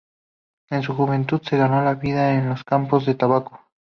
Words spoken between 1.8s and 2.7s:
la vida en los